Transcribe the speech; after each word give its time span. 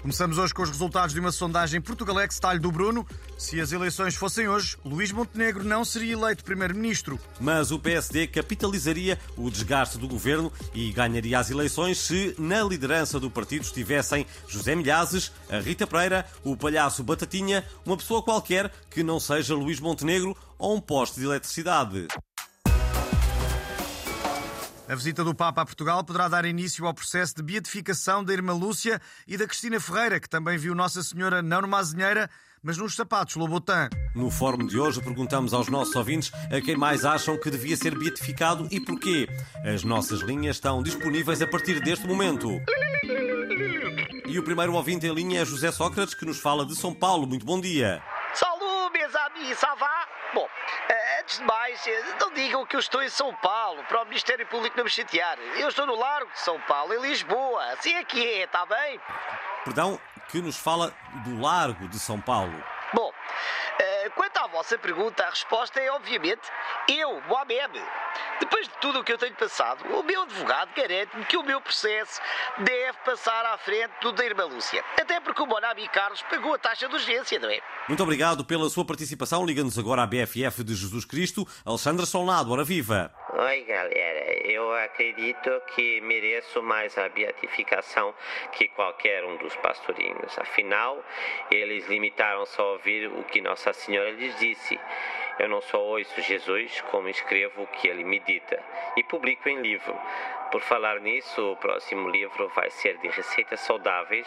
Começamos 0.00 0.38
hoje 0.38 0.54
com 0.54 0.62
os 0.62 0.70
resultados 0.70 1.12
de 1.12 1.18
uma 1.18 1.32
sondagem 1.32 1.80
Portugalex 1.80 2.38
Talho 2.38 2.60
do 2.60 2.70
Bruno. 2.70 3.04
Se 3.36 3.60
as 3.60 3.72
eleições 3.72 4.14
fossem 4.14 4.48
hoje, 4.48 4.76
Luís 4.84 5.10
Montenegro 5.10 5.64
não 5.64 5.84
seria 5.84 6.12
eleito 6.12 6.44
primeiro-ministro. 6.44 7.18
Mas 7.40 7.72
o 7.72 7.80
PSD 7.80 8.28
capitalizaria 8.28 9.18
o 9.36 9.50
desgaste 9.50 9.98
do 9.98 10.06
governo 10.06 10.52
e 10.72 10.92
ganharia 10.92 11.38
as 11.38 11.50
eleições 11.50 11.98
se 11.98 12.34
na 12.38 12.62
liderança 12.62 13.18
do 13.18 13.28
partido 13.28 13.62
estivessem 13.62 14.24
José 14.46 14.76
Milhazes, 14.76 15.32
a 15.50 15.58
Rita 15.58 15.86
Pereira, 15.86 16.24
o 16.44 16.56
palhaço 16.56 17.02
Batatinha, 17.02 17.64
uma 17.84 17.96
pessoa 17.96 18.22
qualquer 18.22 18.72
que 18.90 19.02
não 19.02 19.18
seja 19.18 19.54
Luís 19.54 19.80
Montenegro 19.80 20.36
ou 20.56 20.76
um 20.76 20.80
poste 20.80 21.18
de 21.18 21.26
eletricidade. 21.26 22.06
A 24.88 24.94
visita 24.94 25.22
do 25.22 25.34
Papa 25.34 25.60
a 25.60 25.66
Portugal 25.66 26.02
poderá 26.02 26.28
dar 26.28 26.46
início 26.46 26.86
ao 26.86 26.94
processo 26.94 27.36
de 27.36 27.42
beatificação 27.42 28.24
da 28.24 28.32
irmã 28.32 28.54
Lúcia 28.54 28.98
e 29.26 29.36
da 29.36 29.46
Cristina 29.46 29.78
Ferreira, 29.78 30.18
que 30.18 30.28
também 30.28 30.56
viu 30.56 30.74
Nossa 30.74 31.02
Senhora 31.02 31.42
não 31.42 31.60
numa 31.60 31.78
azinheira, 31.78 32.30
mas 32.62 32.78
nos 32.78 32.96
sapatos 32.96 33.36
Lobotan. 33.36 33.90
No 34.14 34.30
fórum 34.30 34.66
de 34.66 34.78
hoje 34.78 35.02
perguntamos 35.02 35.52
aos 35.52 35.68
nossos 35.68 35.94
ouvintes 35.94 36.32
a 36.50 36.58
quem 36.62 36.74
mais 36.74 37.04
acham 37.04 37.38
que 37.38 37.50
devia 37.50 37.76
ser 37.76 37.98
beatificado 37.98 38.66
e 38.70 38.80
porquê. 38.80 39.28
As 39.62 39.84
nossas 39.84 40.20
linhas 40.20 40.56
estão 40.56 40.82
disponíveis 40.82 41.42
a 41.42 41.46
partir 41.46 41.80
deste 41.80 42.06
momento. 42.06 42.48
E 44.26 44.38
o 44.38 44.42
primeiro 44.42 44.72
ouvinte 44.72 45.06
em 45.06 45.12
linha 45.12 45.42
é 45.42 45.44
José 45.44 45.70
Sócrates, 45.70 46.14
que 46.14 46.24
nos 46.24 46.38
fala 46.38 46.64
de 46.64 46.74
São 46.74 46.94
Paulo. 46.94 47.26
Muito 47.26 47.44
bom 47.44 47.60
dia. 47.60 48.02
Salut, 48.32 48.90
mes 48.94 49.14
amis, 49.14 49.58
ça 49.58 49.74
va? 49.78 49.88
Bom, 49.88 49.92
eh, 49.92 50.07
antes 51.20 51.38
de 51.38 51.44
mais, 51.44 51.84
não 52.20 52.32
digam 52.32 52.64
que 52.66 52.76
eu 52.76 52.80
estou 52.80 53.02
em 53.02 53.08
São 53.08 53.34
Paulo, 53.36 53.82
para 53.84 54.02
o 54.02 54.04
Ministério 54.06 54.46
Público 54.46 54.76
não 54.76 54.84
me 54.84 54.90
chatear. 54.90 55.38
Eu 55.56 55.68
estou 55.68 55.86
no 55.86 55.94
Largo 55.94 56.30
de 56.32 56.38
São 56.40 56.60
Paulo, 56.62 56.94
em 56.94 57.00
Lisboa. 57.00 57.64
Assim 57.72 57.94
é 57.94 58.04
que 58.04 58.24
é, 58.26 58.44
está 58.44 58.64
bem? 58.66 59.00
Perdão, 59.64 60.00
que 60.28 60.40
nos 60.40 60.56
fala 60.56 60.94
do 61.24 61.40
Largo 61.40 61.88
de 61.88 61.98
São 61.98 62.20
Paulo. 62.20 62.62
Bom, 62.92 63.12
eh, 63.78 64.10
quanto 64.38 64.44
à 64.44 64.46
vossa 64.46 64.78
pergunta, 64.78 65.24
a 65.24 65.30
resposta 65.30 65.80
é 65.80 65.90
obviamente 65.90 66.42
eu, 66.88 67.20
Mohamed. 67.28 67.82
Depois 68.40 68.68
de 68.68 68.74
tudo 68.80 69.00
o 69.00 69.04
que 69.04 69.12
eu 69.12 69.18
tenho 69.18 69.34
passado, 69.34 69.84
o 69.92 70.02
meu 70.02 70.22
advogado 70.22 70.70
garante-me 70.74 71.24
que 71.24 71.36
o 71.36 71.42
meu 71.42 71.60
processo 71.60 72.20
deve 72.58 72.96
passar 73.04 73.44
à 73.46 73.58
frente 73.58 73.92
do 74.00 74.12
da 74.12 74.24
irmã 74.24 74.44
Lúcia. 74.44 74.84
Até 75.00 75.20
porque 75.20 75.42
o 75.42 75.46
Bonami 75.46 75.88
Carlos 75.88 76.22
pagou 76.22 76.54
a 76.54 76.58
taxa 76.58 76.88
de 76.88 76.94
urgência, 76.94 77.38
não 77.38 77.50
é? 77.50 77.60
Muito 77.88 78.02
obrigado 78.02 78.44
pela 78.44 78.68
sua 78.68 78.84
participação. 78.84 79.44
Liga-nos 79.44 79.78
agora 79.78 80.02
à 80.02 80.06
BFF 80.06 80.62
de 80.62 80.74
Jesus 80.74 81.04
Cristo. 81.04 81.46
Alexandra 81.64 82.06
Solnado, 82.06 82.52
ora 82.52 82.64
viva. 82.64 83.12
Oi, 83.32 83.62
galera. 83.64 84.18
Eu 84.44 84.72
acredito 84.74 85.50
que 85.74 86.00
mereço 86.00 86.62
mais 86.62 86.96
a 86.98 87.08
beatificação 87.08 88.14
que 88.52 88.68
qualquer 88.68 89.24
um 89.24 89.36
dos 89.36 89.54
pastorinhos. 89.56 90.38
Afinal, 90.38 91.02
eles 91.50 91.86
limitaram-se 91.88 92.60
a 92.60 92.64
ouvir 92.64 93.06
o 93.08 93.24
que 93.24 93.40
Nossa 93.40 93.72
Senhora 93.72 94.10
lhes 94.10 94.27
disse. 94.36 94.78
Eu 95.38 95.48
não 95.48 95.60
só 95.60 95.78
ouço 95.80 96.20
Jesus, 96.20 96.80
como 96.90 97.08
escrevo 97.08 97.62
o 97.62 97.66
que 97.68 97.86
ele 97.86 98.02
me 98.02 98.18
dita 98.20 98.60
e 98.96 99.04
publico 99.04 99.48
em 99.48 99.60
livro. 99.60 99.96
Por 100.50 100.60
falar 100.62 101.00
nisso, 101.00 101.52
o 101.52 101.56
próximo 101.56 102.08
livro 102.08 102.50
vai 102.56 102.70
ser 102.70 102.98
de 102.98 103.08
receitas 103.08 103.60
saudáveis 103.60 104.26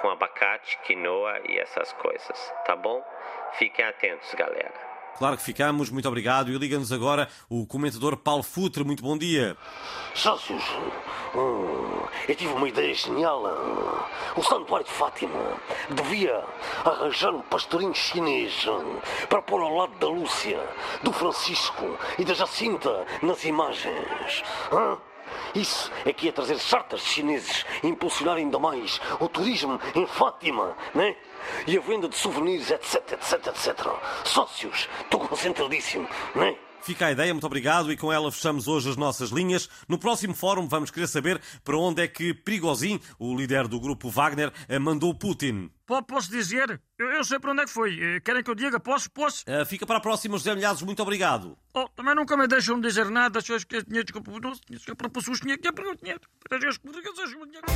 com 0.00 0.08
abacate, 0.08 0.78
quinoa 0.84 1.40
e 1.48 1.58
essas 1.58 1.92
coisas, 1.94 2.54
tá 2.64 2.74
bom? 2.74 3.02
Fiquem 3.58 3.84
atentos, 3.84 4.32
galera. 4.34 4.86
Claro 5.18 5.36
que 5.36 5.42
ficamos, 5.42 5.90
muito 5.90 6.06
obrigado. 6.06 6.50
E 6.50 6.58
liga-nos 6.58 6.92
agora 6.92 7.28
o 7.48 7.66
comentador 7.66 8.16
Paulo 8.18 8.42
Futre. 8.42 8.84
Muito 8.84 9.02
bom 9.02 9.16
dia. 9.16 9.56
Sócios, 10.14 10.62
hum, 11.34 11.65
eu 12.28 12.34
tive 12.34 12.52
uma 12.52 12.68
ideia 12.68 12.94
genial. 12.94 13.42
O 14.36 14.42
Santuário 14.42 14.86
de 14.86 14.92
Fátima 14.92 15.56
devia 15.90 16.44
arranjar 16.84 17.30
um 17.30 17.42
pastorinho 17.42 17.94
chinês 17.94 18.66
para 19.28 19.42
pôr 19.42 19.62
ao 19.62 19.74
lado 19.74 19.94
da 19.98 20.08
Lúcia, 20.08 20.60
do 21.02 21.12
Francisco 21.12 21.98
e 22.18 22.24
da 22.24 22.34
Jacinta 22.34 23.06
nas 23.22 23.44
imagens. 23.44 24.42
hã? 24.72 24.98
Isso 25.54 25.90
é 26.04 26.12
que 26.12 26.26
ia 26.26 26.32
trazer 26.32 26.58
charters 26.58 27.02
chineses 27.02 27.64
e 27.82 27.88
impulsionar 27.88 28.36
ainda 28.36 28.58
mais 28.58 29.00
o 29.18 29.28
turismo 29.28 29.80
em 29.94 30.06
Fátima, 30.06 30.76
né? 30.94 31.16
E 31.66 31.76
a 31.76 31.80
venda 31.80 32.08
de 32.08 32.16
souvenirs, 32.16 32.70
etc, 32.70 33.12
etc, 33.12 33.46
etc. 33.46 33.86
Sócios, 34.24 34.88
estou 35.00 35.20
concentradíssimo, 35.20 36.08
né? 36.34 36.56
Fica 36.86 37.06
a 37.06 37.10
ideia, 37.10 37.34
muito 37.34 37.44
obrigado. 37.44 37.90
E 37.92 37.96
com 37.96 38.12
ela 38.12 38.30
fechamos 38.30 38.68
hoje 38.68 38.88
as 38.88 38.96
nossas 38.96 39.30
linhas. 39.30 39.68
No 39.88 39.98
próximo 39.98 40.32
fórum 40.34 40.68
vamos 40.68 40.88
querer 40.88 41.08
saber 41.08 41.40
para 41.64 41.76
onde 41.76 42.00
é 42.00 42.06
que 42.06 42.32
Prigozhin, 42.32 43.00
o 43.18 43.34
líder 43.36 43.66
do 43.66 43.80
grupo 43.80 44.08
Wagner, 44.08 44.52
eh, 44.68 44.78
mandou 44.78 45.12
Putin. 45.12 45.68
Po- 45.84 46.00
Posso 46.04 46.30
dizer? 46.30 46.80
Eu, 46.96 47.06
eu 47.10 47.24
sei 47.24 47.40
para 47.40 47.50
onde 47.50 47.62
é 47.62 47.64
que 47.64 47.72
foi. 47.72 47.98
Eh, 48.00 48.20
Querem 48.20 48.40
que 48.40 48.48
eu 48.50 48.54
diga? 48.54 48.78
Posso? 48.78 49.10
Posso? 49.10 49.42
Eh, 49.48 49.64
Fica 49.64 49.84
para 49.84 49.96
a 49.96 50.00
próxima, 50.00 50.38
José 50.38 50.54
Milhazes. 50.54 50.82
Muito 50.82 51.02
obrigado. 51.02 51.58
Oh, 51.74 51.88
também 51.88 52.14
nunca 52.14 52.36
me 52.36 52.46
deixam 52.46 52.80
dizer 52.80 53.10
nada. 53.10 53.40
Se 53.40 53.50
eu 53.50 53.56
esqueço 53.56 53.86
dinheiro, 53.86 54.06
desculpa. 54.06 54.30
Não, 54.30 54.52
desculpa, 54.70 54.94
para 54.96 55.10
pessoas 55.10 55.40
que 55.40 55.46
tinha 55.46 55.58
que 55.58 55.66
é 55.66 55.72
para 55.72 55.90
o 55.90 55.96
dinheiro. 55.96 56.20
Para 56.48 56.68
as 56.68 56.78
coisas 56.78 57.02
o 57.32 57.46
dinheiro. 57.46 57.66